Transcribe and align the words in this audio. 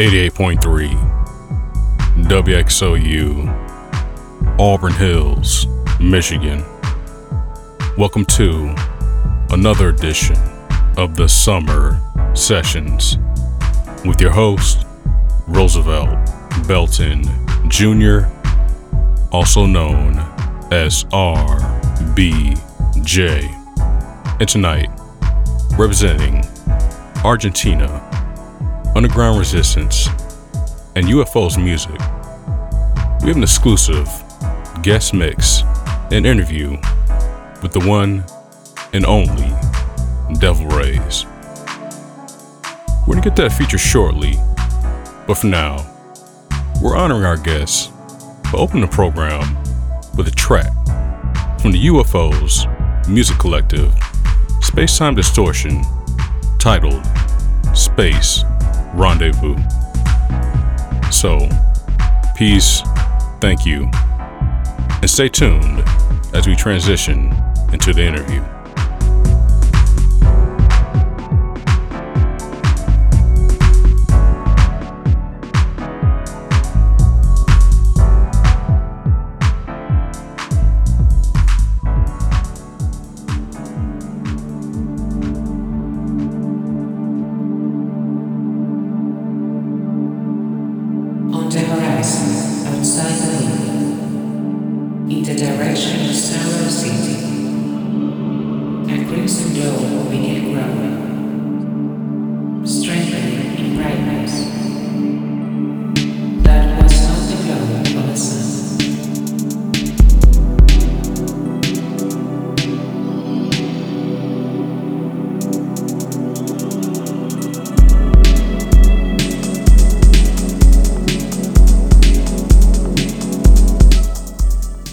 88.3 0.00 0.96
WXOU, 2.24 3.44
Auburn 4.58 4.94
Hills, 4.94 5.66
Michigan. 6.00 6.64
Welcome 7.98 8.24
to 8.24 8.74
another 9.50 9.90
edition 9.90 10.38
of 10.96 11.16
the 11.16 11.28
Summer 11.28 12.00
Sessions 12.34 13.18
with 14.06 14.22
your 14.22 14.30
host, 14.30 14.86
Roosevelt 15.46 16.16
Belton 16.66 17.22
Jr., 17.68 18.20
also 19.32 19.66
known 19.66 20.18
as 20.72 21.04
RBJ. 21.12 22.56
And 24.40 24.48
tonight, 24.48 24.88
representing 25.76 26.42
Argentina 27.22 28.09
underground 28.96 29.38
resistance, 29.38 30.08
and 30.96 31.06
UFO's 31.06 31.56
music, 31.56 31.98
we 33.22 33.28
have 33.28 33.36
an 33.36 33.42
exclusive 33.42 34.08
guest 34.82 35.14
mix 35.14 35.62
and 36.10 36.26
interview 36.26 36.70
with 37.62 37.72
the 37.72 37.80
one 37.86 38.24
and 38.92 39.06
only 39.06 39.50
Devil 40.38 40.66
Rays. 40.66 41.26
We're 43.06 43.14
gonna 43.14 43.22
get 43.22 43.36
that 43.36 43.52
feature 43.52 43.78
shortly, 43.78 44.34
but 45.26 45.34
for 45.34 45.46
now, 45.46 45.86
we're 46.82 46.96
honoring 46.96 47.24
our 47.24 47.36
guests 47.36 47.88
by 48.52 48.54
opening 48.54 48.82
the 48.82 48.88
program 48.88 49.56
with 50.16 50.26
a 50.26 50.32
track 50.32 50.72
from 51.60 51.72
the 51.72 51.86
UFO's 51.86 52.66
music 53.08 53.38
collective, 53.38 53.92
Spacetime 54.60 55.14
Distortion, 55.14 55.82
titled 56.58 57.06
Space 57.74 58.44
rendezvous. 58.94 59.56
So, 61.10 61.48
peace, 62.36 62.82
thank 63.40 63.66
you, 63.66 63.90
and 65.00 65.10
stay 65.10 65.28
tuned 65.28 65.82
as 66.32 66.46
we 66.46 66.54
transition 66.54 67.34
into 67.72 67.92
the 67.92 68.02
interview. 68.02 68.59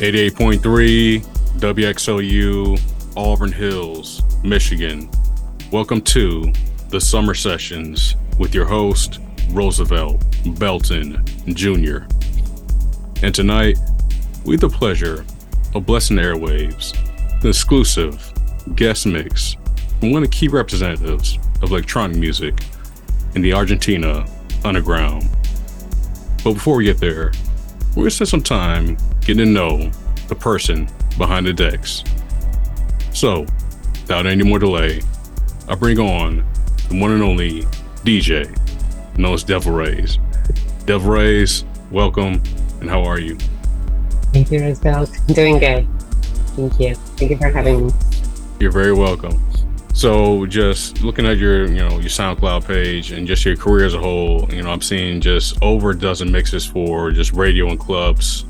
Eighty-eight 0.08 0.36
point 0.36 0.64
three 0.64 1.20
WXOU, 1.58 2.80
Auburn 3.18 3.52
Hills, 3.52 4.24
Michigan. 4.42 5.10
Welcome 5.70 6.00
to 6.04 6.50
the 6.88 7.02
Summer 7.02 7.34
Sessions 7.34 8.16
with 8.40 8.56
your 8.56 8.64
host, 8.64 9.20
Roosevelt 9.50 10.24
Belton 10.58 11.26
Jr. 11.48 12.06
And 13.22 13.36
tonight, 13.36 13.78
we 14.46 14.56
the 14.56 14.70
pleasure 14.70 15.26
of 15.76 15.86
blessing 15.86 16.16
airwaves, 16.16 16.94
the 17.42 17.50
exclusive 17.50 18.32
guest 18.78 19.06
mix 19.08 19.58
from 20.00 20.14
one 20.14 20.24
of 20.24 20.30
the 20.30 20.34
key 20.34 20.48
representatives 20.48 21.38
of 21.62 21.72
electronic 21.72 22.16
music 22.16 22.58
in 23.36 23.42
the 23.42 23.52
Argentina 23.52 24.26
underground. 24.64 25.30
But 26.46 26.54
before 26.54 26.78
we 26.78 26.86
get 26.86 26.98
there, 26.98 27.34
we're 27.98 28.04
gonna 28.04 28.12
spend 28.12 28.30
some 28.30 28.44
time 28.44 28.96
getting 29.22 29.38
to 29.38 29.46
know 29.46 29.90
the 30.28 30.36
person 30.36 30.88
behind 31.18 31.48
the 31.48 31.52
decks. 31.52 32.04
So, 33.12 33.42
without 33.94 34.28
any 34.28 34.44
more 34.44 34.60
delay, 34.60 35.02
I 35.68 35.74
bring 35.74 35.98
on 35.98 36.46
the 36.90 37.02
one 37.02 37.10
and 37.10 37.24
only 37.24 37.64
DJ, 38.06 38.56
known 39.18 39.34
as 39.34 39.44
Devil 39.44 39.74
Rays. 39.74 40.20
Devil 40.86 41.10
Rays, 41.10 41.66
welcome, 41.90 42.40
and 42.82 42.88
how 42.88 43.02
are 43.02 43.20
you? 43.20 43.36
Thank 44.32 44.52
you, 44.52 44.60
Roosevelt. 44.60 45.10
I'm 45.28 45.34
doing 45.34 45.58
good. 45.58 45.88
Thank 46.56 46.80
you. 46.80 46.94
Thank 46.94 47.32
you 47.32 47.38
for 47.38 47.50
having 47.50 47.88
me. 47.88 47.94
You're 48.60 48.72
very 48.72 48.94
welcome. 48.94 49.42
So, 49.98 50.46
just 50.46 51.02
looking 51.02 51.26
at 51.26 51.38
your, 51.38 51.66
you 51.66 51.80
know, 51.80 51.98
your 51.98 52.10
SoundCloud 52.10 52.68
page 52.68 53.12
and 53.12 53.28
just 53.28 53.44
your 53.44 53.56
career 53.56 53.86
as 53.86 53.96
a 53.96 54.00
whole, 54.00 54.48
you 54.54 54.62
know, 54.62 54.70
I'm 54.70 54.82
seeing 54.82 55.20
just 55.20 55.58
over 55.64 55.90
a 55.90 55.98
dozen 55.98 56.32
mixes 56.32 56.66
for 56.66 57.12
just 57.12 57.34
radio 57.34 57.70
and 57.70 57.80
clubs 57.80 58.46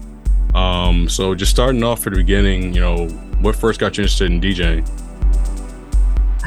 um, 0.57 1.07
so 1.07 1.35
just 1.35 1.51
starting 1.51 1.83
off 1.83 2.07
at 2.07 2.13
the 2.13 2.17
beginning, 2.17 2.73
you 2.73 2.81
know, 2.81 3.07
what 3.41 3.55
first 3.55 3.79
got 3.79 3.97
you 3.97 4.03
interested 4.03 4.31
in 4.31 4.41
DJing? 4.41 4.81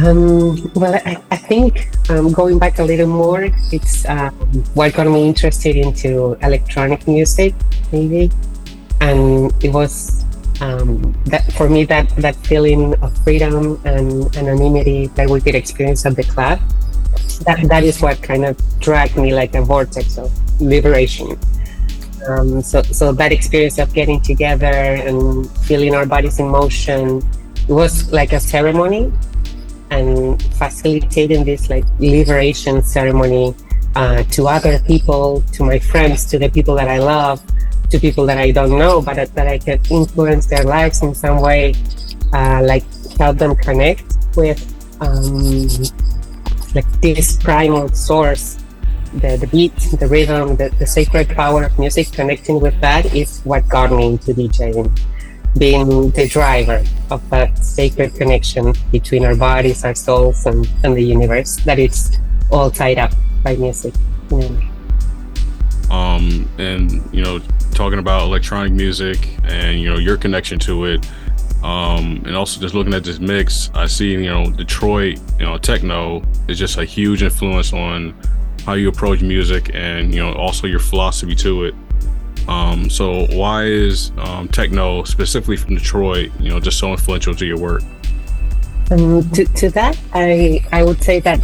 Um, 0.03 0.73
well, 0.75 0.95
I, 0.95 1.23
I 1.31 1.37
think 1.37 1.89
um, 2.11 2.33
going 2.33 2.59
back 2.59 2.81
a 2.81 2.83
little 2.83 3.07
more, 3.07 3.49
it's 3.71 4.09
um, 4.09 4.33
what 4.75 4.95
got 4.95 5.07
me 5.07 5.29
interested 5.29 5.77
into 5.77 6.33
electronic 6.43 7.07
music, 7.07 7.55
maybe, 7.93 8.31
and 9.01 9.53
it 9.63 9.73
was 9.73 10.25
um, 10.61 11.13
that 11.27 11.51
for 11.55 11.69
me 11.69 11.85
that 11.85 12.09
that 12.17 12.37
feeling 12.37 12.95
of 13.03 13.17
freedom 13.25 13.81
and 13.85 14.35
anonymity 14.37 15.07
that 15.09 15.29
we 15.29 15.41
could 15.41 15.55
experience 15.55 16.05
at 16.07 16.17
the 16.17 16.25
club. 16.25 16.61
That 17.47 17.67
that 17.69 17.85
is 17.85 18.01
what 18.01 18.23
kind 18.23 18.45
of 18.45 18.57
dragged 18.81 19.17
me 19.17 19.35
like 19.35 19.55
a 19.55 19.63
vortex 19.63 20.19
of 20.19 20.31
liberation. 20.61 21.39
Um, 22.29 22.61
so, 22.61 22.83
so 22.83 23.13
that 23.13 23.33
experience 23.33 23.79
of 23.79 23.95
getting 23.95 24.21
together 24.21 24.67
and 24.67 25.51
feeling 25.65 25.95
our 25.95 26.05
bodies 26.05 26.39
in 26.39 26.49
motion, 26.49 27.23
it 27.67 27.73
was 27.73 28.13
like 28.13 28.33
a 28.33 28.41
ceremony 28.41 29.11
and 29.91 30.43
facilitating 30.55 31.45
this 31.45 31.71
like 31.71 31.85
liberation 31.99 32.83
ceremony 32.83 33.55
uh, 33.97 34.23
to 34.25 34.47
other 34.47 34.79
people, 34.81 35.43
to 35.53 35.65
my 35.65 35.79
friends, 35.79 36.27
to 36.27 36.39
the 36.39 36.49
people 36.49 36.75
that 36.75 36.89
I 36.89 36.99
love, 36.99 37.43
to 37.91 37.99
people 37.99 38.27
that 38.27 38.39
I 38.39 38.51
don't 38.51 38.79
know, 38.79 39.03
but 39.03 39.17
that, 39.17 39.35
that 39.35 39.47
I 39.47 39.59
can 39.59 39.81
influence 39.91 40.47
their 40.47 40.65
lives 40.65 41.03
in 41.03 41.15
some 41.15 41.41
way, 41.41 41.75
uh, 42.33 42.63
like 42.65 42.85
help 43.19 43.39
them 43.39 43.57
connect 43.57 44.05
with 44.37 44.61
um, 45.01 45.69
like 46.75 47.01
this 47.01 47.37
primal 47.37 47.89
source 47.89 48.61
the, 49.15 49.37
the 49.37 49.47
beat, 49.49 49.75
the 49.99 50.07
rhythm, 50.07 50.57
the, 50.57 50.71
the 50.79 50.87
sacred 50.87 51.29
power 51.31 51.65
of 51.65 51.79
music, 51.79 52.13
connecting 52.13 52.61
with 52.61 52.79
that 52.81 53.13
is 53.15 53.41
what 53.41 53.69
got 53.69 53.91
me 53.91 54.07
into 54.07 54.33
DJing. 54.33 54.99
Being 55.59 56.11
the 56.13 56.29
driver 56.29 56.85
of 57.11 57.29
that 57.31 57.59
sacred 57.59 58.15
connection 58.15 58.73
between 58.93 59.25
our 59.25 59.35
bodies, 59.35 59.85
our 59.85 59.97
souls, 59.97 60.47
and, 60.47 60.69
and 60.85 60.97
the 60.97 61.03
universe, 61.03 61.57
that 61.65 61.81
it's 61.81 62.19
all 62.53 62.71
tied 62.71 62.99
up 62.99 63.11
by 63.43 63.57
music. 63.57 63.93
Um, 65.91 66.49
and 66.59 67.03
you 67.13 67.25
know, 67.25 67.41
talking 67.81 67.99
about 67.99 68.21
electronic 68.25 68.75
music 68.75 69.39
and 69.45 69.81
you 69.81 69.89
know 69.89 69.97
your 69.97 70.19
connection 70.19 70.59
to 70.59 70.85
it, 70.85 71.09
um, 71.63 72.23
and 72.27 72.37
also 72.37 72.61
just 72.61 72.75
looking 72.75 72.93
at 72.93 73.05
this 73.05 73.21
mix, 73.21 73.71
I 73.73 73.87
see 73.87 74.11
you 74.13 74.29
know 74.29 74.51
Detroit, 74.51 75.19
you 75.39 75.47
know, 75.47 75.57
techno 75.57 76.23
is 76.47 76.59
just 76.59 76.77
a 76.77 76.85
huge 76.85 77.23
influence 77.23 77.73
on 77.73 78.15
how 78.67 78.75
you 78.75 78.91
approach 78.91 79.23
music 79.23 79.71
and 79.73 80.15
you 80.15 80.21
know 80.21 80.35
also 80.35 80.67
your 80.67 80.79
philosophy 80.79 81.35
to 81.37 81.65
it. 81.65 81.75
Um, 82.49 82.91
so 82.91 83.27
why 83.29 83.65
is 83.65 84.13
um, 84.19 84.47
techno 84.49 85.05
specifically 85.05 85.57
from 85.57 85.75
detroit 85.75 86.33
you 86.39 86.51
know 86.51 86.61
just 86.61 86.79
so 86.79 86.91
influential 86.91 87.35
to 87.35 87.47
your 87.47 87.59
work? 87.59 87.83
Um, 88.91 89.31
to, 89.31 89.45
to 89.45 89.71
that 89.71 89.97
i 90.13 90.61
i 90.73 90.83
would 90.83 91.01
say 91.01 91.21
that 91.21 91.39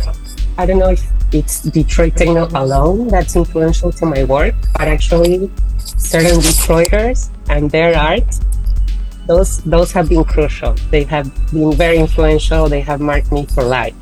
i 0.59 0.67
don't 0.67 0.81
know 0.81 0.91
if 0.91 1.16
it's 1.33 1.63
detroit 1.63 2.15
techno 2.17 2.49
alone 2.55 3.09
that's 3.09 3.37
influential 3.37 3.91
to 3.91 4.07
my 4.07 4.25
work 4.25 4.55
but 4.75 4.89
actually 4.89 5.51
certain 5.79 6.39
detroiters 6.41 7.31
and 7.49 7.71
their 7.71 7.97
art 7.97 8.25
those 9.27 9.59
those 9.65 9.93
have 9.93 10.09
been 10.09 10.25
crucial. 10.25 10.75
They 10.91 11.05
have 11.05 11.27
been 11.51 11.73
very 11.73 11.99
influential. 11.99 12.69
They 12.69 12.81
have 12.81 13.01
marked 13.01 13.33
me 13.33 13.47
for 13.47 13.63
life. 13.63 13.95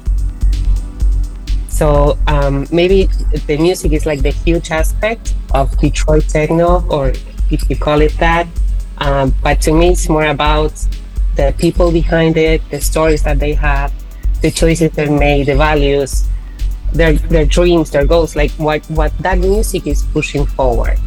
So 1.68 2.18
um, 2.26 2.66
maybe 2.70 3.08
the 3.46 3.56
music 3.58 3.92
is 3.92 4.06
like 4.06 4.22
the 4.22 4.30
huge 4.30 4.70
aspect 4.70 5.34
of 5.52 5.76
Detroit 5.78 6.28
techno, 6.28 6.86
or 6.88 7.12
if 7.50 7.68
you 7.68 7.76
call 7.76 8.00
it 8.00 8.16
that. 8.18 8.46
Um, 8.98 9.34
but 9.42 9.60
to 9.62 9.72
me, 9.72 9.90
it's 9.90 10.08
more 10.08 10.26
about 10.26 10.72
the 11.34 11.52
people 11.58 11.90
behind 11.90 12.36
it, 12.36 12.62
the 12.70 12.80
stories 12.80 13.24
that 13.24 13.40
they 13.40 13.54
have, 13.54 13.92
the 14.40 14.52
choices 14.52 14.92
they 14.92 15.08
made, 15.08 15.46
the 15.46 15.56
values, 15.56 16.28
their 16.94 17.14
their 17.14 17.44
dreams, 17.44 17.90
their 17.90 18.06
goals, 18.06 18.36
like 18.36 18.50
what 18.52 18.84
what 18.86 19.12
that 19.18 19.38
music 19.38 19.86
is 19.86 20.02
pushing 20.14 20.46
forward. 20.46 20.98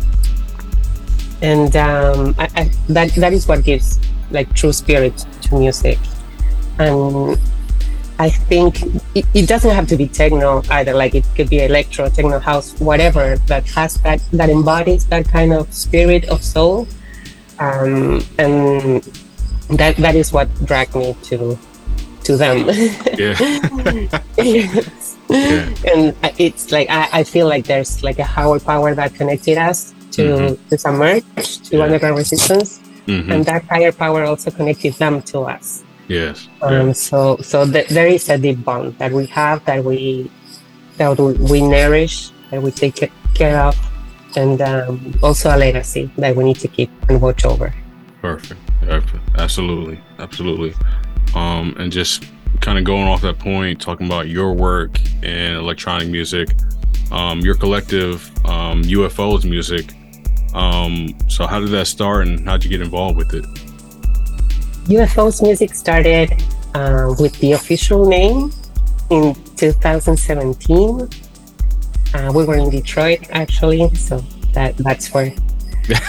And 1.42 1.76
um, 1.76 2.36
I, 2.38 2.50
I, 2.56 2.72
that 2.90 3.16
that 3.16 3.34
is 3.34 3.48
what 3.48 3.64
gives 3.64 4.00
like 4.32 4.54
true 4.54 4.74
spirit 4.74 5.26
to 5.44 5.58
music. 5.58 5.98
And 6.78 7.40
I 8.20 8.30
think 8.30 8.82
it, 9.16 9.26
it, 9.34 9.48
doesn't 9.48 9.70
have 9.70 9.88
to 9.88 9.98
be 9.98 10.08
techno 10.08 10.62
either. 10.70 10.94
Like 10.94 11.16
it 11.16 11.26
could 11.36 11.50
be 11.50 11.64
electro, 11.64 12.10
techno 12.10 12.40
house, 12.40 12.74
whatever 12.80 13.38
that 13.48 13.66
has 13.70 13.96
that 14.02 14.22
that 14.34 14.50
embodies 14.50 15.06
that 15.08 15.28
kind 15.30 15.54
of 15.54 15.72
spirit 15.74 16.26
of 16.26 16.44
soul. 16.44 16.88
Um, 17.60 18.22
and 18.38 19.02
that 19.70 19.96
that 19.98 20.16
is 20.16 20.34
what 20.34 20.50
dragged 20.66 20.96
me 20.96 21.16
to 21.24 21.58
to 22.24 22.38
them. 22.38 22.68
Yeah. 23.18 23.38
yeah. 25.30 25.74
And 25.94 26.16
it's 26.38 26.72
like 26.72 26.90
I, 26.90 27.10
I 27.20 27.24
feel 27.24 27.48
like 27.48 27.66
there's 27.66 28.04
like 28.04 28.20
a 28.20 28.24
higher 28.24 28.60
power 28.60 28.96
that 28.96 29.14
connected 29.14 29.58
us 29.58 29.94
to 30.12 30.22
mm-hmm. 30.22 30.70
to 30.70 30.78
submerge 30.78 31.24
to 31.70 31.78
yeah. 31.78 31.84
underground 31.84 32.18
resistance, 32.18 32.80
mm-hmm. 33.06 33.32
and 33.32 33.46
that 33.46 33.64
higher 33.66 33.92
power 33.92 34.24
also 34.24 34.52
connected 34.52 34.94
them 34.96 35.22
to 35.24 35.42
us. 35.42 35.84
Yes. 36.08 36.48
Um, 36.62 36.94
So 36.94 37.38
so 37.42 37.66
th- 37.66 37.90
there 37.90 38.08
is 38.08 38.30
a 38.30 38.38
deep 38.38 38.64
bond 38.64 38.98
that 38.98 39.12
we 39.12 39.26
have 39.28 39.64
that 39.66 39.84
we 39.84 40.32
that 40.98 41.20
we 41.20 41.62
nourish 41.62 42.32
that 42.52 42.62
we 42.62 42.72
take 42.72 43.12
care 43.36 43.60
of, 43.60 43.76
and 44.36 44.62
um, 44.62 45.14
also 45.22 45.54
a 45.54 45.58
legacy 45.58 46.10
that 46.18 46.36
we 46.36 46.44
need 46.44 46.60
to 46.60 46.68
keep 46.68 46.90
and 47.10 47.22
watch 47.22 47.46
over. 47.46 47.74
Perfect. 48.22 48.60
Perfect. 48.82 49.24
Absolutely. 49.38 50.00
Absolutely. 50.20 50.74
Um, 51.36 51.76
and 51.78 51.92
just 51.92 52.24
kind 52.68 52.78
of 52.78 52.84
going 52.84 53.08
off 53.08 53.22
that 53.22 53.40
point, 53.40 53.80
talking 53.80 54.08
about 54.08 54.28
your 54.28 54.52
work 54.52 55.00
in 55.24 55.56
electronic 55.56 56.10
music, 56.10 56.50
um, 57.14 57.40
your 57.40 57.56
collective 57.56 58.30
um, 58.46 58.84
UFOs 58.84 59.46
music. 59.46 59.94
Um, 60.54 61.18
so, 61.30 61.48
how 61.48 61.62
did 61.62 61.70
that 61.70 61.88
start 61.88 62.28
and 62.28 62.46
how'd 62.46 62.66
you 62.66 62.70
get 62.70 62.82
involved 62.82 63.16
with 63.16 63.34
it? 63.34 63.46
UFOs 64.90 65.42
music 65.42 65.74
started 65.74 66.44
uh, 66.76 67.16
with 67.18 67.40
the 67.40 67.54
official 67.54 68.06
name 68.06 68.52
in 69.12 69.34
2017. 69.56 71.08
Uh, 72.14 72.34
we 72.36 72.44
were 72.44 72.58
in 72.58 72.70
Detroit 72.70 73.26
actually, 73.30 73.96
so 73.96 74.18
that 74.52 74.76
that's 74.76 75.14
where 75.14 75.34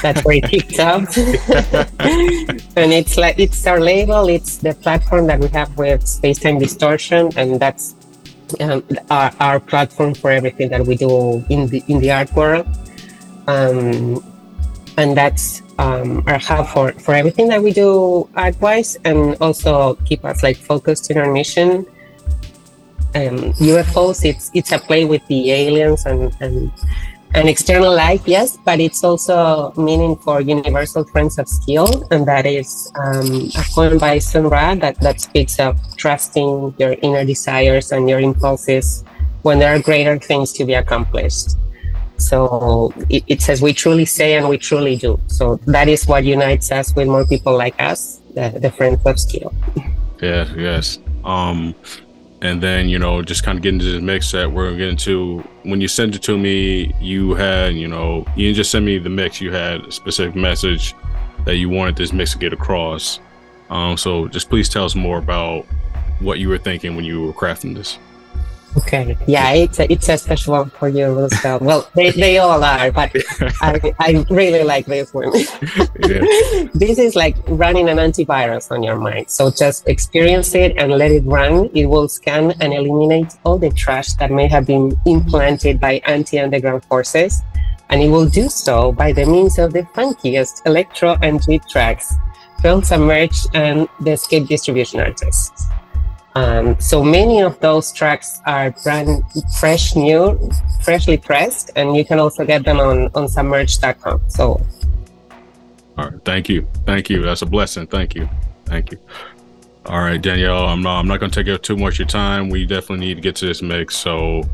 that's 0.02 0.24
where 0.24 0.36
it 0.36 0.44
kicked 0.44 0.78
off. 0.80 1.16
and 2.76 2.92
it's 2.92 3.16
like 3.16 3.38
it's 3.38 3.66
our 3.66 3.80
label, 3.80 4.28
it's 4.28 4.58
the 4.58 4.74
platform 4.74 5.26
that 5.26 5.40
we 5.40 5.48
have 5.48 5.76
with 5.78 6.04
Spacetime 6.04 6.58
Distortion, 6.58 7.30
and 7.36 7.60
that's 7.60 7.94
um, 8.60 8.82
our, 9.10 9.32
our 9.40 9.60
platform 9.60 10.14
for 10.14 10.30
everything 10.30 10.68
that 10.70 10.86
we 10.86 10.96
do 10.96 11.44
in 11.50 11.66
the 11.68 11.82
in 11.88 12.00
the 12.00 12.10
art 12.10 12.32
world. 12.34 12.66
Um, 13.46 14.22
and 14.98 15.16
that's 15.16 15.62
um, 15.78 16.24
our 16.26 16.38
hub 16.38 16.66
for, 16.68 16.92
for 16.92 17.14
everything 17.14 17.48
that 17.48 17.62
we 17.62 17.72
do 17.72 18.28
art 18.34 18.60
wise 18.60 18.96
and 19.04 19.36
also 19.40 19.94
keep 20.04 20.24
us 20.24 20.42
like 20.42 20.56
focused 20.56 21.10
in 21.10 21.18
our 21.18 21.32
mission. 21.32 21.86
Um, 23.14 23.54
UFOs, 23.54 24.24
it's 24.24 24.50
it's 24.54 24.72
a 24.72 24.78
play 24.78 25.04
with 25.04 25.26
the 25.28 25.50
aliens 25.50 26.04
and, 26.04 26.36
and 26.40 26.72
an 27.34 27.46
external 27.46 27.94
life, 27.94 28.22
yes, 28.26 28.56
but 28.64 28.80
it's 28.80 29.04
also 29.04 29.72
meaning 29.76 30.16
for 30.16 30.40
universal 30.40 31.04
friends 31.04 31.38
of 31.38 31.48
skill, 31.48 32.06
and 32.10 32.26
that 32.26 32.46
is 32.46 32.90
um, 32.98 33.50
a 33.56 33.62
poem 33.74 33.98
by 33.98 34.18
Sun 34.18 34.48
Ra 34.48 34.74
that, 34.76 34.98
that 35.00 35.20
speaks 35.20 35.58
of 35.58 35.76
trusting 35.96 36.74
your 36.78 36.96
inner 37.02 37.24
desires 37.24 37.92
and 37.92 38.08
your 38.08 38.20
impulses 38.20 39.04
when 39.42 39.58
there 39.58 39.74
are 39.74 39.80
greater 39.80 40.18
things 40.18 40.52
to 40.54 40.64
be 40.64 40.74
accomplished. 40.74 41.50
So 42.16 42.92
it, 43.08 43.22
it, 43.28 43.42
says 43.42 43.62
we 43.62 43.72
truly 43.72 44.04
say 44.04 44.36
and 44.36 44.48
we 44.48 44.58
truly 44.58 44.96
do. 44.96 45.20
So 45.28 45.56
that 45.66 45.88
is 45.88 46.06
what 46.06 46.24
unites 46.24 46.72
us 46.72 46.94
with 46.96 47.06
more 47.06 47.24
people 47.24 47.56
like 47.56 47.80
us, 47.80 48.20
the, 48.34 48.50
the 48.60 48.70
friends 48.72 49.00
of 49.06 49.20
skill. 49.20 49.54
Yeah, 50.20 50.52
yes. 50.56 50.98
Um, 51.24 51.76
and 52.40 52.62
then 52.62 52.88
you 52.88 52.98
know 52.98 53.22
just 53.22 53.42
kind 53.42 53.58
of 53.58 53.62
get 53.62 53.74
into 53.74 53.92
the 53.92 54.00
mix 54.00 54.32
that 54.32 54.50
we're 54.50 54.66
gonna 54.66 54.78
get 54.78 54.88
into. 54.88 55.38
When 55.64 55.80
you 55.80 55.88
sent 55.88 56.14
it 56.14 56.22
to 56.22 56.38
me, 56.38 56.94
you 57.00 57.34
had 57.34 57.74
you 57.74 57.88
know 57.88 58.24
you 58.36 58.46
didn't 58.46 58.56
just 58.56 58.70
send 58.70 58.86
me 58.86 58.98
the 58.98 59.10
mix. 59.10 59.40
You 59.40 59.52
had 59.52 59.82
a 59.82 59.92
specific 59.92 60.34
message 60.34 60.94
that 61.44 61.56
you 61.56 61.68
wanted 61.68 61.96
this 61.96 62.12
mix 62.12 62.32
to 62.32 62.38
get 62.38 62.52
across. 62.52 63.20
Um, 63.70 63.96
so 63.96 64.28
just 64.28 64.48
please 64.48 64.68
tell 64.68 64.84
us 64.84 64.94
more 64.94 65.18
about 65.18 65.66
what 66.20 66.38
you 66.38 66.48
were 66.48 66.58
thinking 66.58 66.96
when 66.96 67.04
you 67.04 67.22
were 67.22 67.32
crafting 67.32 67.74
this. 67.74 67.98
Okay. 68.76 69.16
Yeah, 69.26 69.52
it's 69.52 69.80
a, 69.80 69.90
it's 69.90 70.08
a 70.08 70.18
special 70.18 70.52
one 70.52 70.70
for 70.70 70.88
you, 70.88 71.06
Roosevelt. 71.06 71.62
Well, 71.62 71.88
they, 71.94 72.10
they 72.10 72.38
all 72.38 72.62
are, 72.62 72.92
but 72.92 73.10
I, 73.60 73.94
I 73.98 74.24
really 74.30 74.62
like 74.62 74.86
this 74.86 75.12
one. 75.12 75.32
yeah. 75.34 76.24
This 76.74 76.98
is 76.98 77.16
like 77.16 77.36
running 77.48 77.88
an 77.88 77.96
antivirus 77.96 78.70
on 78.70 78.82
your 78.82 78.96
mind. 78.96 79.30
So 79.30 79.50
just 79.50 79.88
experience 79.88 80.54
it 80.54 80.76
and 80.76 80.92
let 80.92 81.10
it 81.10 81.24
run. 81.24 81.70
It 81.74 81.86
will 81.86 82.08
scan 82.08 82.52
and 82.60 82.72
eliminate 82.72 83.34
all 83.44 83.58
the 83.58 83.70
trash 83.70 84.12
that 84.14 84.30
may 84.30 84.46
have 84.48 84.66
been 84.66 84.98
implanted 85.06 85.80
by 85.80 86.00
anti-underground 86.06 86.84
forces. 86.84 87.42
And 87.90 88.02
it 88.02 88.10
will 88.10 88.28
do 88.28 88.48
so 88.48 88.92
by 88.92 89.12
the 89.12 89.24
means 89.24 89.58
of 89.58 89.72
the 89.72 89.82
funkiest 89.94 90.66
electro 90.66 91.16
and 91.22 91.42
G 91.42 91.58
tracks, 91.70 92.14
Film 92.60 92.84
Submerged 92.84 93.48
and 93.54 93.88
the 94.00 94.12
Escape 94.12 94.46
Distribution 94.46 95.00
artists. 95.00 95.68
Um, 96.38 96.78
so 96.78 97.02
many 97.02 97.42
of 97.42 97.58
those 97.58 97.90
tracks 97.90 98.40
are 98.46 98.70
brand 98.84 99.24
fresh, 99.58 99.96
new, 99.96 100.38
freshly 100.82 101.16
pressed, 101.16 101.72
and 101.74 101.96
you 101.96 102.04
can 102.04 102.20
also 102.20 102.44
get 102.46 102.64
them 102.64 102.78
on 102.78 103.06
on 103.16 103.26
submerge.com. 103.26 104.20
So, 104.28 104.64
all 105.96 106.10
right, 106.10 106.24
thank 106.24 106.48
you, 106.48 106.64
thank 106.86 107.10
you. 107.10 107.22
That's 107.22 107.42
a 107.42 107.46
blessing. 107.46 107.88
Thank 107.88 108.14
you, 108.14 108.28
thank 108.66 108.92
you. 108.92 108.98
All 109.86 110.00
right, 110.00 110.22
Danielle, 110.22 110.66
I'm 110.66 110.80
not 110.80 111.00
I'm 111.00 111.08
not 111.08 111.18
going 111.18 111.32
to 111.32 111.42
take 111.42 111.52
up 111.52 111.62
too 111.62 111.76
much 111.76 111.94
of 111.94 111.98
your 111.98 112.08
time. 112.08 112.50
We 112.50 112.66
definitely 112.66 113.04
need 113.04 113.14
to 113.16 113.20
get 113.20 113.34
to 113.36 113.46
this 113.46 113.60
mix. 113.60 113.96
So, 113.96 114.44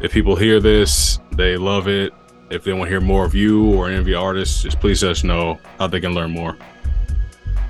if 0.00 0.12
people 0.12 0.36
hear 0.36 0.58
this, 0.58 1.18
they 1.32 1.58
love 1.58 1.86
it. 1.86 2.14
If 2.48 2.64
they 2.64 2.72
want 2.72 2.84
to 2.84 2.90
hear 2.90 3.02
more 3.02 3.26
of 3.26 3.34
you 3.34 3.74
or 3.74 3.88
any 3.88 3.96
of 3.96 4.08
your 4.08 4.22
artists, 4.22 4.62
just 4.62 4.80
please 4.80 5.02
let 5.02 5.12
us 5.12 5.22
know 5.22 5.58
how 5.78 5.86
they 5.86 6.00
can 6.00 6.14
learn 6.14 6.30
more. 6.30 6.56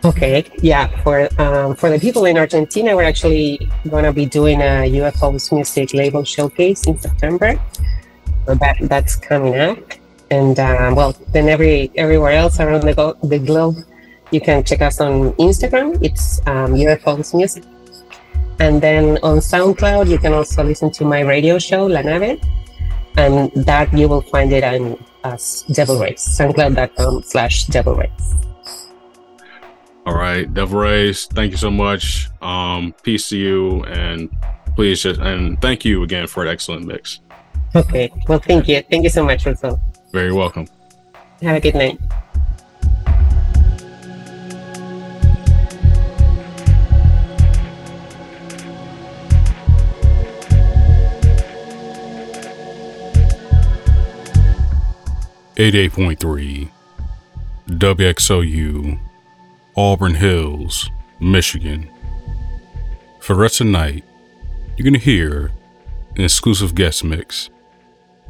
Okay, 0.06 0.46
yeah. 0.62 0.86
For 1.02 1.26
um, 1.42 1.74
for 1.74 1.90
the 1.90 1.98
people 1.98 2.26
in 2.26 2.38
Argentina, 2.38 2.94
we're 2.94 3.10
actually 3.10 3.58
gonna 3.90 4.12
be 4.12 4.24
doing 4.24 4.60
a 4.62 4.86
UFOs 5.02 5.50
music 5.50 5.94
label 5.94 6.22
showcase 6.22 6.86
in 6.86 6.96
September. 6.96 7.58
That 8.46 8.76
that's 8.82 9.16
coming 9.16 9.58
up, 9.58 9.78
and 10.30 10.54
um, 10.60 10.94
well, 10.94 11.10
then 11.34 11.48
every 11.48 11.90
everywhere 11.96 12.38
else 12.38 12.60
around 12.60 12.86
the, 12.86 12.94
go- 12.94 13.18
the 13.24 13.40
globe, 13.40 13.82
you 14.30 14.40
can 14.40 14.62
check 14.62 14.80
us 14.80 15.00
on 15.00 15.32
Instagram. 15.42 15.98
It's 16.00 16.38
um, 16.46 16.78
UFOs 16.78 17.34
music, 17.34 17.64
and 18.60 18.80
then 18.80 19.18
on 19.24 19.38
SoundCloud, 19.38 20.08
you 20.08 20.18
can 20.18 20.32
also 20.32 20.62
listen 20.62 20.92
to 20.92 21.04
my 21.04 21.26
radio 21.26 21.58
show 21.58 21.84
La 21.84 22.02
Nave, 22.02 22.38
and 23.16 23.50
that 23.66 23.92
you 23.92 24.06
will 24.06 24.22
find 24.22 24.52
it 24.52 24.62
on 24.62 25.02
as 25.24 25.64
Devil 25.72 25.98
Rays. 25.98 26.22
SoundCloud.com/slash 26.22 27.66
Devil 27.74 27.96
Rays. 27.96 28.46
All 30.06 30.14
right, 30.14 30.52
Devil 30.54 30.78
Rays, 30.78 31.26
thank 31.26 31.50
you 31.50 31.56
so 31.56 31.68
much. 31.68 32.28
Um, 32.40 32.94
peace 33.02 33.28
to 33.30 33.36
you, 33.36 33.82
and 33.86 34.30
please 34.76 35.02
just 35.02 35.18
and 35.20 35.60
thank 35.60 35.84
you 35.84 36.04
again 36.04 36.28
for 36.28 36.44
an 36.44 36.48
excellent 36.48 36.86
mix. 36.86 37.18
Okay, 37.74 38.12
well, 38.28 38.38
thank 38.38 38.68
you, 38.68 38.82
thank 38.88 39.02
you 39.02 39.10
so 39.10 39.24
much, 39.24 39.44
Russell. 39.44 39.80
Very 40.12 40.32
welcome. 40.32 40.68
Have 41.42 41.56
a 41.56 41.60
good 41.60 41.74
night. 41.74 41.98
Eighty-eight 55.56 55.92
point 55.92 56.20
three, 56.20 56.70
WXOU 57.66 59.00
Auburn 59.78 60.14
Hills, 60.14 60.90
Michigan. 61.20 61.90
For 63.20 63.34
the 63.34 63.40
rest 63.40 63.60
of 63.60 63.66
the 63.66 63.72
night, 63.72 64.04
you're 64.76 64.84
going 64.84 64.94
to 64.94 64.98
hear 64.98 65.52
an 66.16 66.24
exclusive 66.24 66.74
guest 66.74 67.04
mix 67.04 67.50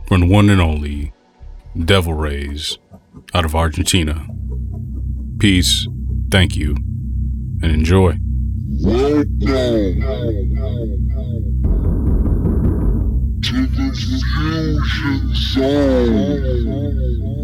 from 0.09 0.23
the 0.23 0.27
one 0.27 0.51
and 0.51 0.61
only 0.61 1.13
Devil 1.85 2.15
Rays 2.15 2.79
out 3.33 3.45
of 3.45 3.55
Argentina. 3.55 4.27
Peace, 5.39 5.87
thank 6.33 6.57
you, 6.57 6.75
and 7.63 7.71
enjoy. 7.71 8.19
Now, 8.81 9.23
to 13.43 13.69
Fusion 13.95 15.33
Zone. 15.33 17.36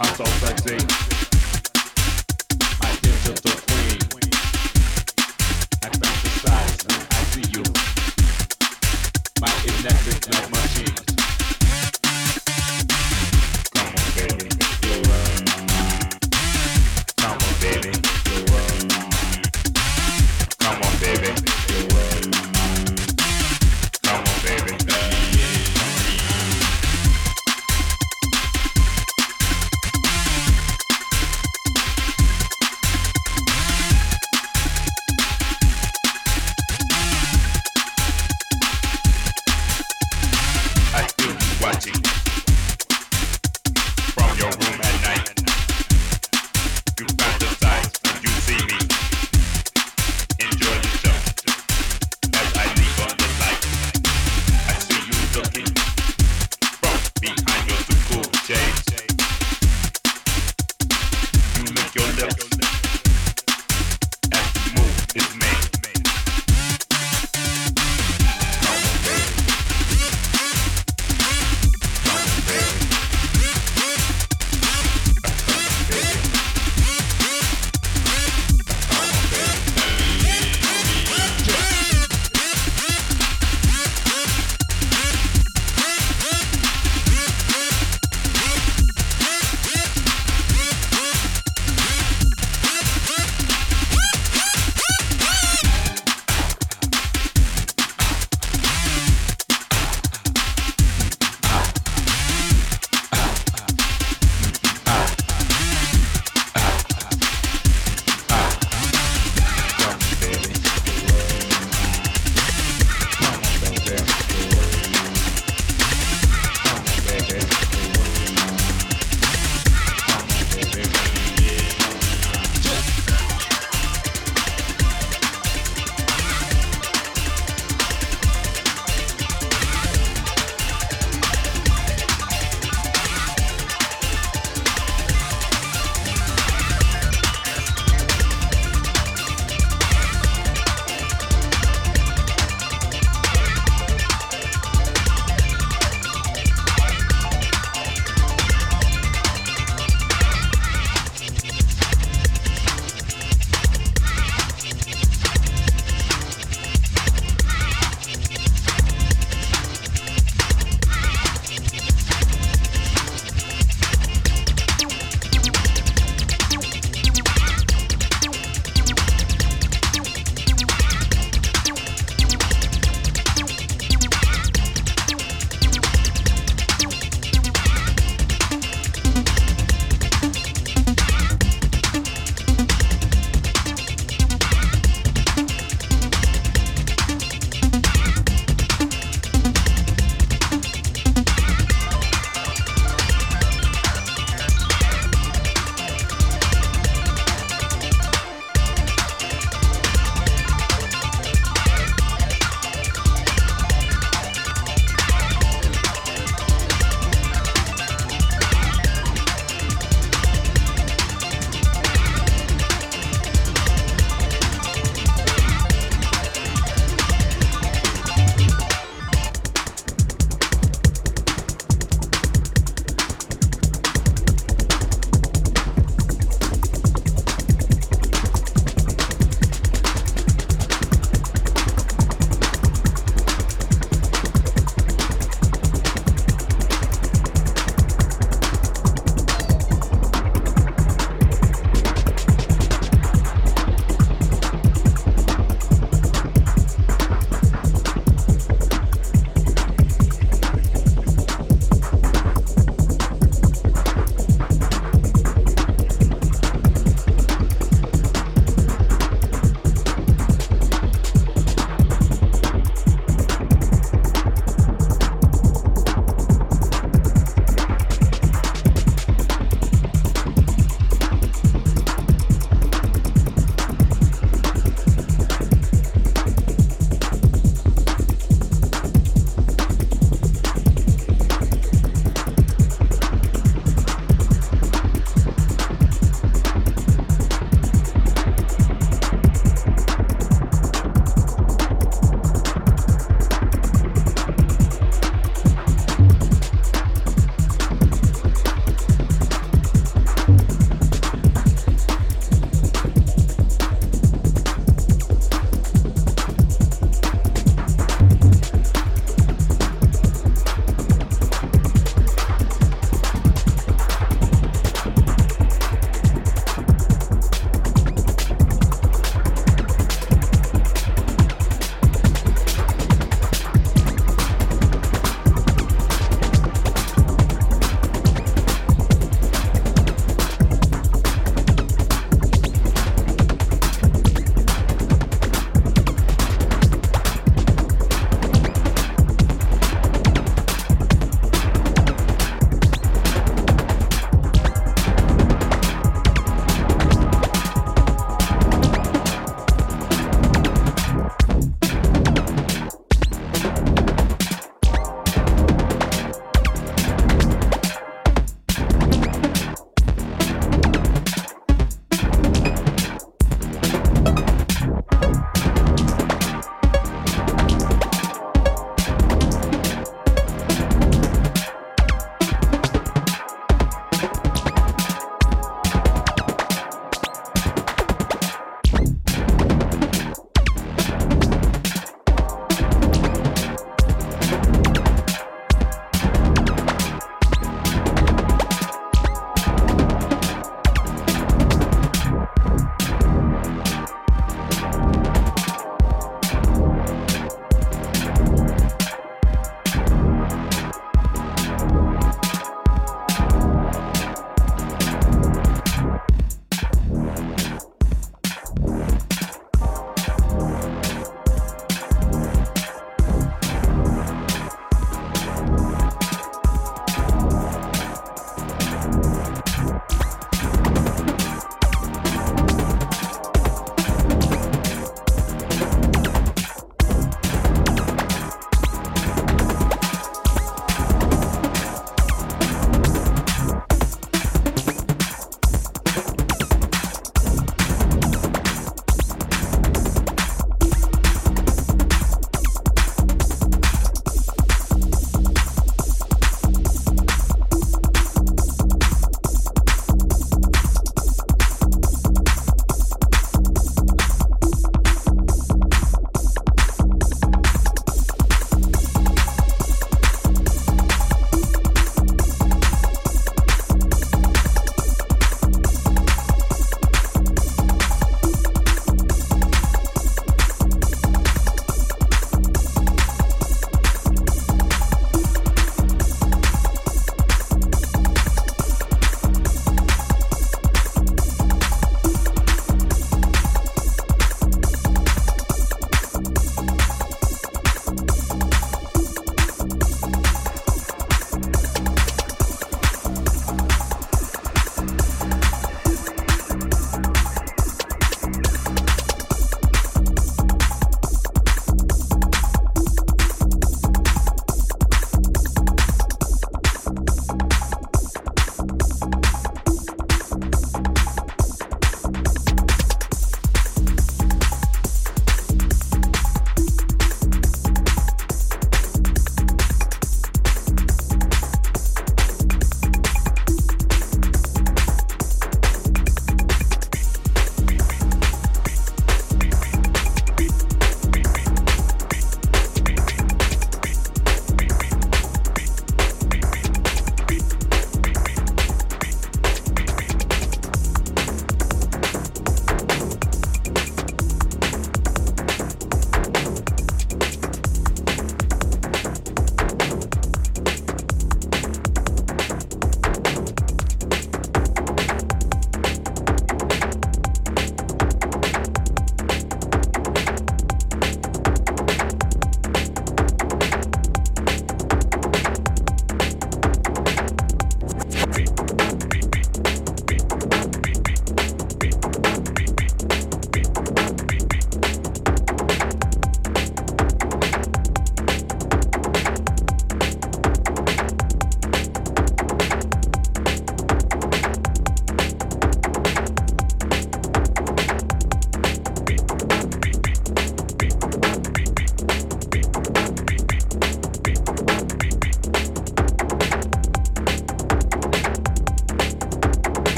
Are 0.00 0.14
so 0.14 0.24
sexy. 0.24 1.17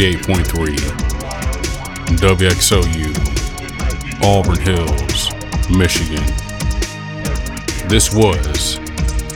88.3 0.00 0.78
WXOU, 2.16 3.12
Auburn 4.24 4.58
Hills, 4.58 5.30
Michigan. 5.68 6.24
This 7.86 8.10
was 8.10 8.78